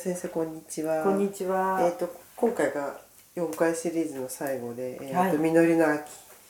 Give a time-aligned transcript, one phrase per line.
[0.00, 1.04] 先生こんにちは。
[1.04, 1.78] こんにちは。
[1.82, 2.96] えっ、と今回が
[3.36, 5.36] 4回シリーズの最後で、えーとはい。
[5.36, 6.00] 実りの秋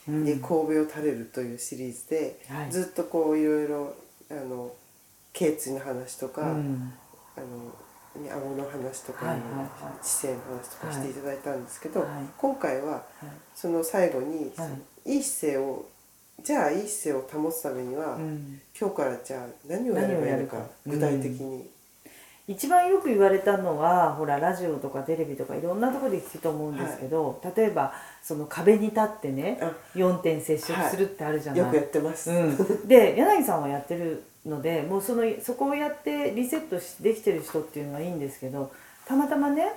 [0.06, 2.70] うんで神戸を垂れるというシリーズで、はい。
[2.70, 3.94] ずっとこういろいろ
[4.30, 4.70] あの
[5.32, 6.92] 頸椎の話とか、うん。
[7.36, 10.04] あのね顎の話とか、はいはいはい。
[10.04, 12.08] 知性の話とかしていただいたんですけど、はい。
[12.38, 13.02] 今回は
[13.56, 14.68] その最後に、、は
[15.06, 15.18] い。
[15.18, 15.86] い姿勢を
[16.40, 18.60] じゃあいい姿勢を保つためには、うん。
[18.80, 21.79] 今日からじゃあ何をやればいいのか具体的に。
[22.50, 27.92] 一番よく言われたのはほらラジオとかテレビとかいろんなところで聞くと思うんですけど、例えば
[28.24, 32.28] その壁に立ってねあ4点接触するってあるじゃない、よくやってます。
[32.28, 38.72] うん、で柳さんはやってるのでもうそのそこをやってリセットしできてる人っていうのはいいんですけど
[39.06, 39.72] たまたまね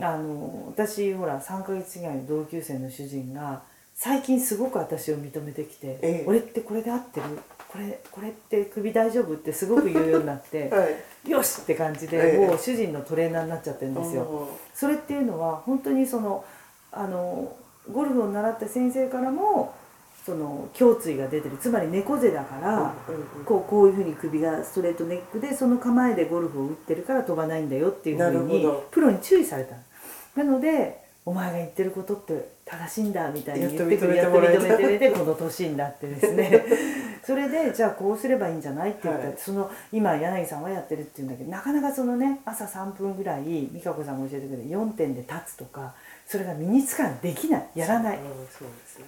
[0.00, 3.62] あの私ほら3ヶ月以外の同級生の主人が
[3.94, 6.24] 最近すごく私を認めてきて「ええ。
[6.26, 7.26] 俺ってこれで合ってる？
[7.72, 11.30] これこれって首大丈夫?」ってすごく言うようになって はい。
[11.30, 14.48] よしって感じで、ええもう主人のトレーナーになっちゃってるんですよ。
[14.74, 16.44] それっていうのは本当にその
[16.90, 17.52] あの
[17.90, 19.72] ゴルフを習った先生からも
[20.24, 22.94] その胸椎が出てるつまり猫背だから、
[23.44, 29.74] こうこういうふうに首がストレートネックでその構えでゴルフを打ってるから飛ばないんだよっていうふうなにプロに注意された
[30.36, 36.64] なのでお前が言ってることって正しいんだみたいに言ってくるやっと認めて認めてくれてこの年になってですね。
[37.24, 39.22] それでじゃあこうすればいいんじゃないって言った。
[39.22, 39.38] ら、はい。
[39.38, 45.94] その今柳さんはやってるって言うんだけどなかなかそのね朝3分ぐらい美香子さんが教えてくれて4点で立つとか
[46.26, 47.14] それが身につかない。
[47.22, 47.68] できない。
[47.76, 48.16] やらない。
[48.18, 49.04] うんそうですね。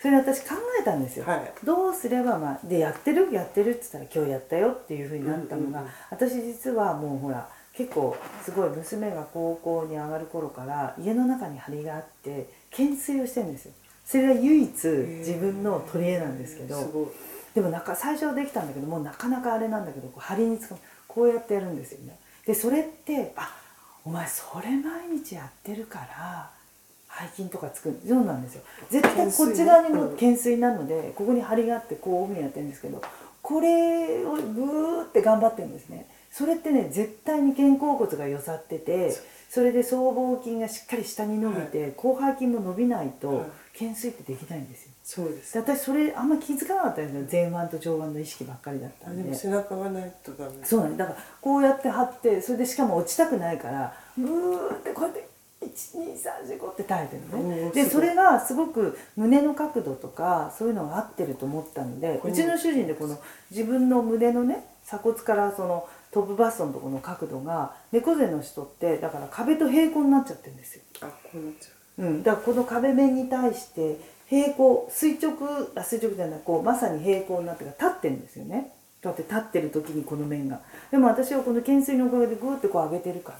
[0.00, 1.52] それで私考えたんですよ、はい。
[1.62, 3.30] どうすればまあでやってる？
[3.34, 5.90] やってるって言ったら今日やったよっていうふうになったのが、うんうんうん。
[6.10, 7.46] 私実はもうほら
[7.80, 8.14] 結構
[8.44, 13.72] すごい娘が高校に上がる頃から家の中に張りがあって懸垂をしてるんですよ。
[14.04, 17.10] それが唯一自分の取り柄なんですけど。
[17.54, 20.76] でもなんか最初はできたんだけどもうなかなかあれなんだけどこう張りにつか
[21.08, 22.16] こうやってやるんですよね。
[22.46, 23.56] でそれってあ
[24.04, 26.50] お前それ毎日やってるから
[27.18, 28.62] 背筋とかつくそうなんですよ。
[28.88, 33.02] 絶対こっち側にもうん懸垂なのでここに張りがあってこういうふうにやってるんですけど
[33.42, 39.14] これをグーって頑張ってるんですねそれってね絶対に肩甲骨が寄さってて
[39.48, 43.12] それで僧帽筋がしっかり下に伸びて、広背筋も伸びないはい。
[43.20, 44.92] と懸垂ってできないんですよ。
[45.02, 45.54] そうです。
[45.54, 47.50] で私それあんま気づかなかったんですよ。
[47.50, 50.50] 前腕と上腕の意識ばっかりだったあでもんで背中がないとダメ。
[50.62, 50.98] そうなんです。
[50.98, 55.28] だからこうやって張ってそれでしかも落ちたくないからグーってこうやって
[55.66, 57.70] 12345って耐えてるのね。
[57.70, 63.18] でそれがすごく胸の角度とかそういうのが合ってると思ったのでうちの主人でこの
[63.50, 70.82] 自分の胸のね鎖骨からそのトップバストのところの角度が猫背の人ってだから壁と平行になっちゃってるんですよ。
[71.02, 72.04] あこうなっちゃう。
[72.04, 73.96] ん、だからこの壁面に対して
[74.28, 75.36] 平行垂直
[75.76, 78.72] あ垂直じゃないこうまさに平行になってから立ってるんですよね。
[79.02, 80.60] だって立ってる時にこの面が。
[80.90, 83.38] でも私はこの懸垂のおかげでグーってこう上げてるから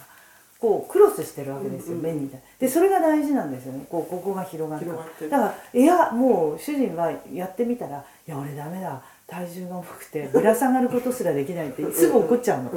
[0.59, 5.31] こうクロスしてるわけですよ、うんうん面に対でそれが大事なんですよねこうここが広がるから広がってる。
[5.31, 12.71] だからいやもう主人はやってみたら「いや俺ダメだ体重が重くてぶら下がることすらできない」ってすぐ怒っちゃうの。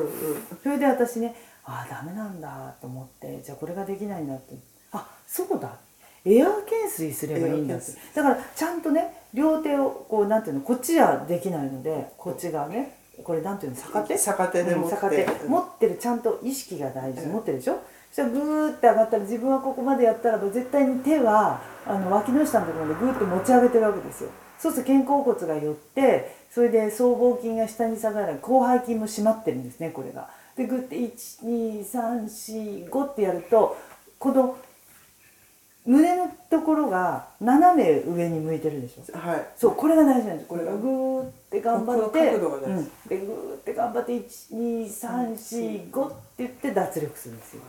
[0.61, 4.55] それで私ねああダメなんだと思ってじゃあこれができないんだって。
[4.91, 5.75] あそうだ。
[6.25, 7.85] エアー懸垂すればいいんだって。
[8.13, 14.17] だからちゃんとね両手をこうなんていうのこっちじゃできないのでこっちがねこれなんていうの逆手？
[14.17, 15.25] 逆手で持って。
[15.43, 17.31] うん持ってるちゃんと意識が大事、うん。
[17.33, 17.81] 持ってるでしょ？
[18.11, 30.29] そしたらグーって上がったら自分はここまでやったらば絶対に手はあの脇の下のところまでグーって持ち上げてるわけですよそうすると肩甲骨が寄ってそれで僧帽筋が下に下がる広背筋も締まってるんですねこれが。
[30.55, 33.75] でグーって12345ってやると
[34.19, 34.55] この
[35.85, 39.01] 胸のところが斜め上に向いてるでしょ？
[39.17, 39.45] はい。
[39.57, 40.49] そうこれが大事なんです。
[40.49, 47.61] これがグーって頑張ってうん、でグーって頑張って12345って言って脱力するんですよ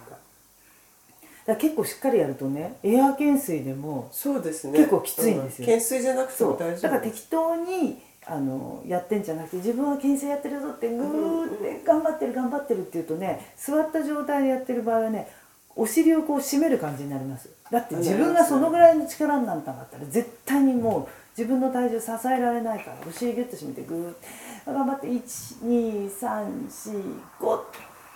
[1.47, 4.79] だ結構しっかりやるとねエア懸垂でもそうですね。
[4.79, 5.67] 結構きついんですよ。
[5.67, 6.81] う懸垂じゃなくてそうも大丈夫。
[6.83, 15.29] だから適当にあのやってんじゃなくて自分は懸垂やってるぞってグーって頑張ってる頑張ってるって言うとね座った状態でやってる場合はね
[15.77, 17.51] お尻をこう締める感じになります。
[17.71, 24.27] だって自分がそのぐらいの力になったんだったら絶対にもう自分の体重支えられないからお尻ギュッと締めてグーって
[24.67, 27.65] 頑張って12345っ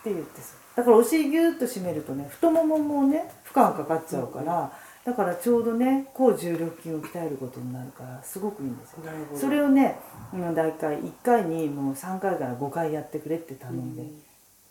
[0.04, 4.70] て言ってさだからお尻ギュッと締めるとね太もももね負荷がかかっちゃうから、
[5.04, 9.04] だからちょうどね高重力筋を鍛えることになるからすごくいいんですよ。
[9.04, 9.40] なるほど。
[9.40, 9.98] それをね
[10.32, 14.22] うん大体1回にもう3回から5回やってくれって頼んで、うん。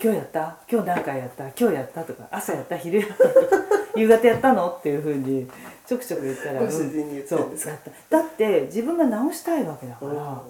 [0.02, 0.58] 今日やった？
[0.72, 1.44] 今日何回やった？
[1.50, 2.78] 今日やったとか朝やった？
[2.78, 3.32] 昼やったとか
[4.00, 4.70] 夕方やったの？
[4.70, 5.46] っていうふうに
[5.86, 7.72] ちょくちょく言ったらうるんですか？
[7.72, 8.18] やった。
[8.22, 10.42] だって自分が直したいわけだから、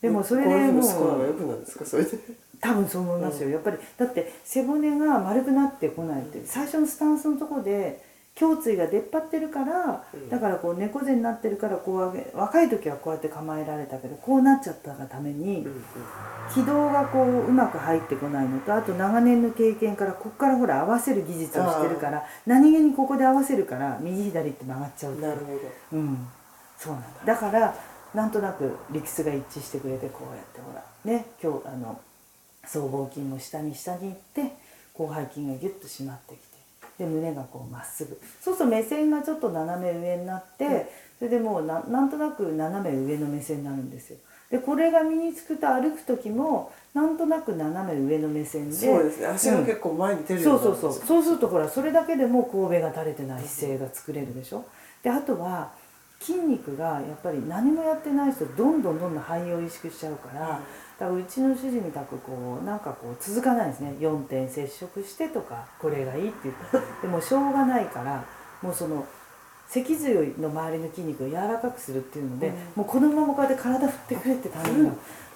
[0.00, 1.84] でもそれでもう良くなるんですか？
[1.84, 2.10] それで
[2.60, 10.28] 多分そう思いますよ、やっぱりだって背骨が丸くなってこないって最初のスタンスのところで胸椎が出っ張ってるから、うん。
[10.28, 15.64] だからこう猫背になってるからこう上げ若い時はこうやって構えられたけどこうなっちゃったがために
[16.52, 25.60] 軌道がこううまく入ってこないのとあと長年の経験からここからほら合わせる技術をしてるから何気にここで合わせるから右左って曲がっちゃうってなるほど。
[25.92, 26.28] うん、
[26.76, 27.08] そうなんだ。
[27.24, 27.72] だから
[28.14, 32.00] なんとなく理屈が一致してくれてこうやってほらね今日あの
[32.66, 34.52] 僧帽筋も下に下に行って
[34.96, 36.54] 広背筋がギュッと締まってきて
[36.98, 38.20] で胸がこうまっすぐ。
[38.40, 40.70] そうすると目線がちょっと斜め上になって、うん。
[41.18, 44.18] それでもうななんとなく斜め上の目線になるんですよ。
[44.50, 49.26] でこれが身につくと歩く時もなんとなく斜め上の目線でそうですね。
[49.26, 51.16] 足が結構前に出るよそううそうそうになるんですよ。
[51.16, 54.64] そうするとほらそれだけでも神戸が垂れてない姿勢が作れるでしょ。
[55.02, 55.72] であとは
[56.24, 60.60] 筋肉がやっぱり何もやってない人どんどんどんどん肺を意識しちゃうから、だか
[61.00, 63.94] らうちの主人みたくこうなんかこう続かないですね。
[64.00, 68.24] 4点接触してとかこれがいいって言って でもしょうがないから
[68.62, 69.04] もうその
[69.68, 72.54] 脊髄の周りの筋肉を柔らかくするっていうので、うん。
[72.76, 74.90] もうこのままこうやって体振ってくれって頼むの、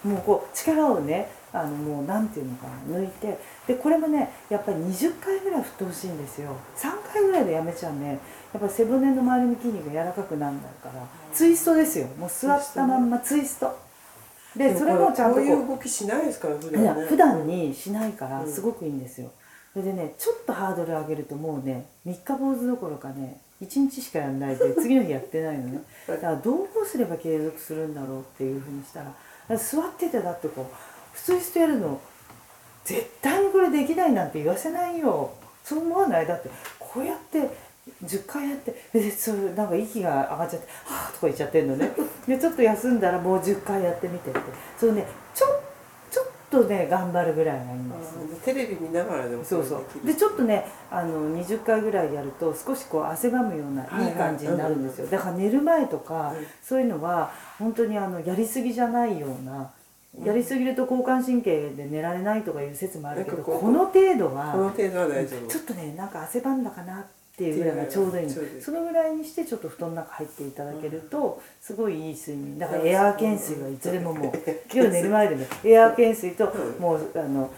[0.05, 6.55] もうこう力をねあのもうなんていうのかな抜いてでこれもねやっぱり20回ぐらい振ってほしいんですよ。
[6.77, 8.19] 3回ぐらいでやめちゃうね。
[8.53, 11.03] やっぱ背骨の周りの筋肉が柔らかくなるんだから
[11.33, 12.07] ツイストですよ。
[12.17, 13.77] もう座ったまんまツイスト
[14.55, 16.83] でそれもちゃんとこうこいう動きしないですから普段。
[16.83, 18.51] ね普段にしないからうん。
[18.51, 19.31] すごくいいんですよ、
[19.73, 25.81] それでねちょっとハードル上げるともうね三日坊主どころかね1日しかやんないで 次の日やってないのね。
[26.07, 30.65] だからどうすれば継続するんだろうっていうふうにしたら座っててだってこう
[31.19, 31.99] 普通にしてやるの？
[32.85, 35.31] 絶対にこれできないなんて言わせないよ。
[35.63, 36.27] そう思わない？
[36.27, 36.49] だって
[36.79, 37.49] こうやって
[38.05, 41.91] 10回やってでそれなんか息が上がっちゃって「はあ」とか言っちゃってるのね。
[42.27, 44.39] でちょっと休んだらもう10回やってみてって。
[44.77, 45.47] それねちょ
[46.09, 54.11] ちょっとね頑張るぐらいがいいんですテレビ見ながらでもそうそうれでちょっとねあの20回ぐらいやると少しこう汗ばむようないい。
[54.13, 55.07] 感じになるんですよ。
[55.07, 59.69] だから寝る前とかうんそういうのは本当にあのやりすぎじゃないような
[60.17, 65.47] やりすぎると交感神経で寝られないとかいう説もあるけどこの程度このは程度は大丈夫。
[65.47, 67.05] ちょっとねなんか汗ばんだかなっ
[67.37, 68.27] ていうぐらいがちょうどいい。
[68.27, 72.57] のちょうどいいそのぐらいにしてちょっと布団の中入っていただけるとすごいいい睡眠。
[72.57, 74.33] だからエアー懸垂はいつでももう
[74.73, 76.81] 今日寝る前でねエアー懸垂とうん。
[76.81, 77.51] もうあの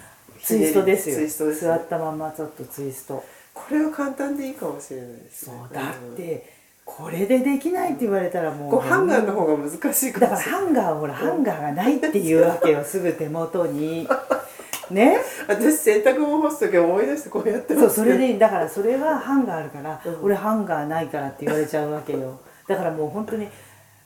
[0.43, 1.51] ツイストですよ。
[1.53, 3.23] 座ったままちょっとツイスト。
[3.53, 5.55] これは簡単でいいかもしれないですね。
[5.57, 6.60] そうだって
[6.97, 14.07] これでできないって言われたらもうこうハンガーの方が難しいかだからハンガーほらハンガーがないっていうわけよすぐ手元に。
[14.91, 15.17] ね？
[15.47, 20.23] 私洗濯物干す時は思い出してこうやってそうますそれでいいだからそれはハンガーあるから、うん。
[20.23, 22.39] 俺ハンガーないからって言われちゃうわけよ。
[22.67, 23.47] だからもう本当に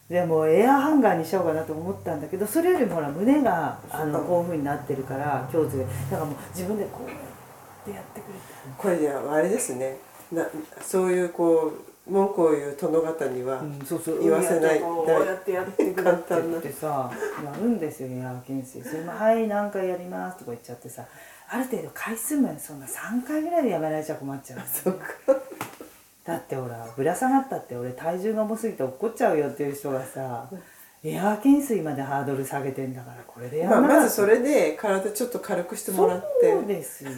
[0.09, 7.19] でもエアハンガーにしようかなと思ったんだけどそれよりもほら胸があのうんこういうふうになってるから胸椎でだからもう自分でこうやっ
[7.85, 8.77] てやってくれた。
[8.77, 9.97] これじゃああれですね。
[10.31, 10.47] な
[10.81, 17.11] そういうこう文句を言う殿方には、うん、そうそう言わせないこうやってやってくれって言ってさ
[17.43, 21.05] やるんですよエアー懸垂それも「はい何回やります」とか言っちゃってさ
[21.47, 24.59] ある程度回数もそんな3回ぐらいでやめられちゃ困っちゃう。
[24.65, 25.05] そっか。
[26.23, 30.49] だってほらぶら下がったって俺体重が重すぎて落っこっちゃうよっていう人がさ
[31.03, 36.51] エアー懸垂までハードル下げてんだからこれでやまあ、まずそれで体ちょっと軽くしてもらって。
[36.51, 37.11] そうですよ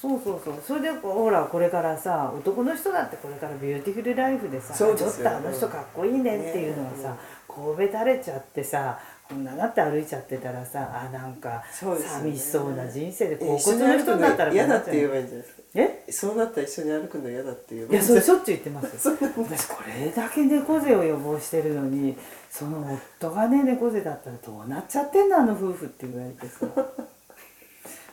[0.00, 0.54] そうそうそう。
[0.66, 7.16] それでこうほらこれからさ男の人だってこれからビューティフルライフでさちょっとあの人かっこいいねっていうのがさ、
[7.48, 15.62] 神戸垂れちゃってさこんななって歩いちゃってたらさあなんか寂しそうな人生で高骨の人だったら嫌だって言えうばいいんじゃないですか？
[15.74, 16.04] え？
[16.10, 19.14] そうなったら一緒に歩くの嫌だって言えばいやそれしょょっちゅう言ってますよ。
[19.36, 22.16] 私これだけ猫背を予防してるのに
[22.50, 26.66] その夫がね猫背だったらどうなっちゃってんのあの夫婦って言われてさ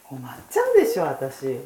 [0.04, 1.60] 困っちゃうでしょ私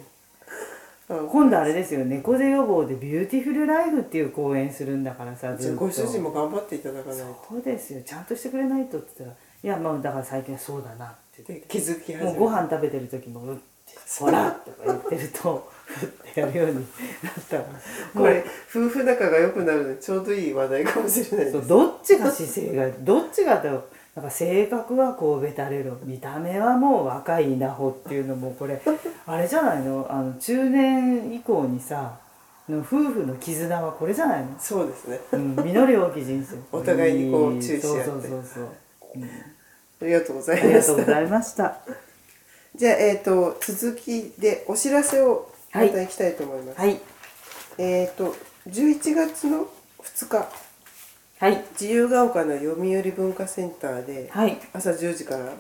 [1.31, 2.05] 今度あれですよ。
[2.05, 5.79] 猫背予防で beautiful life っていう講演するんだからさずっと。
[5.79, 7.23] ご主人も頑張っていただかないと。
[7.49, 8.01] そうですよ。
[8.05, 11.67] ちゃんとしてくれないとって言ったら「いやまあだから最近そうだな」って言でって。
[11.67, 13.61] 気づき始めもうご飯食べてる時も「うって
[14.19, 16.85] 「ほら!」とか言ってるとふってやるようになっ
[17.49, 17.65] たら
[18.15, 21.57] これ夫婦仲が良くなるのにちょうどいい話題かもしれないです。
[21.57, 23.71] そうどっちが姿勢がどっちがだ
[24.13, 28.81] なんか性格は神戸タレロ見た目はもう若い稲穂っていうのもこれ
[29.25, 30.07] あれじゃないの？
[30.09, 32.19] あの中年以降にさ
[32.69, 35.19] の夫婦の絆はこれじゃないの、そうですね。
[35.33, 36.57] うん、実り多き人生。
[36.71, 38.03] お互いにこう注意し合って。
[38.03, 38.63] そうそうそうそう、
[39.15, 39.27] うん、あ
[40.01, 40.67] りがとうござあいました。
[40.67, 41.77] りがとうございました。
[42.75, 46.07] じゃあ、えー、と続きでお知らせをまたい。
[46.07, 46.99] きたいと思います、はい。
[47.77, 48.35] えっ、と
[48.69, 49.67] 11月の
[50.01, 50.49] 2日。
[51.39, 51.65] はい。
[51.73, 54.59] 自由が丘の読売文化センターではい。
[54.73, 55.53] 朝10時から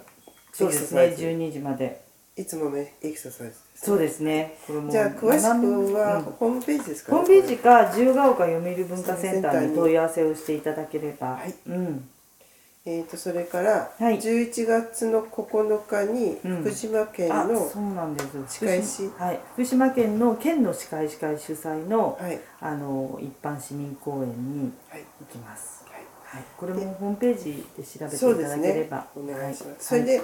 [0.53, 1.05] そうですね。
[1.05, 2.01] エクササイズ12時まで
[2.37, 4.57] いつもねエクササイズですそうですね。
[4.89, 6.23] じゃあ詳しくはうん。
[6.23, 7.11] ホームページですか？
[7.11, 11.53] ホームページか自由が丘読売文化センターに問い合わせをしていただければ、はい。
[11.67, 12.09] うん、
[12.85, 14.19] えー、とそれからはい。
[14.19, 16.57] 11月の9日にうん。
[16.61, 18.45] 福島県あの、そうなんですよ。
[18.47, 19.07] 歯科医師。
[19.07, 22.39] 福島はい、福島県の県の歯科医師会主催の,、はい。
[22.61, 24.29] あの一般市民公園
[24.63, 25.01] にはい。
[25.19, 25.80] 行きます、
[26.57, 30.21] これもホームページで調べていただければ、お願いします、はいそれで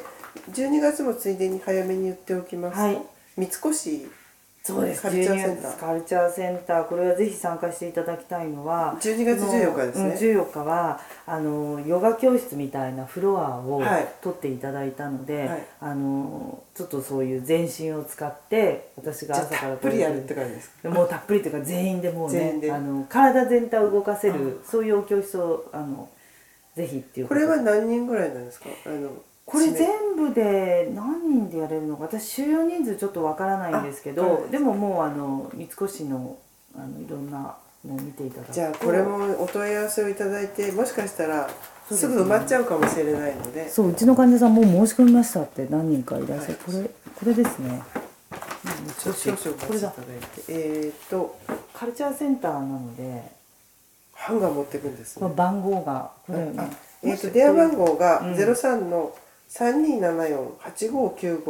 [0.52, 3.02] 12月もついでに早めに言っておきますと、はい。
[3.36, 4.10] 三越
[4.74, 5.02] そうです。
[5.02, 5.72] カルチャーセンター。
[5.74, 6.86] 12カルチャーセンター。
[6.88, 10.10] これはぜひ参加していただきたいのは12月14日ですね。
[10.10, 14.08] うん14日はあのヨガ教室みたいなフロアをはい。
[14.22, 15.66] 取っていただいたので、はい。
[15.82, 20.90] あのちょっとそういう全身を使って私が朝からたっぷりやるって感じですか？
[20.90, 26.10] もうたっぷりというか全員でもうねあの体全体を動かせるそういうお教室をあの
[26.76, 28.68] ぜひっていうこれは何人ぐらいなんですか？
[28.86, 29.10] あの
[29.48, 29.88] これ全
[30.18, 36.38] 部で何人でやれるのか私収容人数ちょっとわからないんですけどでももうあの三越の
[36.76, 38.54] あのいろんなのを見ていただくと。
[38.54, 41.50] じゃあこれもお問い合わせをいただいてもしかしたら
[41.90, 43.70] すぐ埋まっちゃうかもしれないので。
[43.70, 46.56] そううちの患者さんもう申し込みましたって何人かいらっしゃる、はい。
[46.66, 47.82] これこれですね。
[49.00, 49.94] 少々お待ちいただ
[50.50, 51.40] えっ、と
[51.74, 53.24] カルチャーセンターなので、
[54.14, 55.32] ハンガー持っていくんですね。
[55.34, 56.68] 番号がこれ、あ
[57.02, 58.34] えー、と電話番号がうん。
[58.34, 59.16] 03の
[59.50, 61.44] 32748595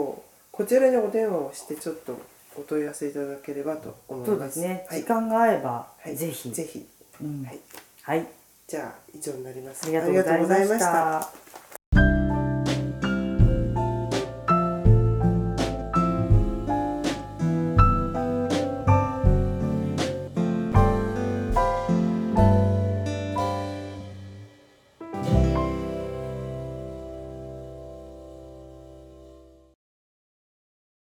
[0.52, 2.20] こちらにお電話をしてちょっと
[2.58, 5.02] お問い合わせいただければと思いそうまですすね、はい。
[5.02, 6.50] 時間が合えば、はい、ぜひ。
[6.52, 6.88] ぜひ。
[7.22, 7.44] うん。
[7.44, 7.60] はい、
[8.02, 8.26] はい、
[8.68, 9.84] じゃあ以上になります。
[9.86, 11.30] ありがとうございました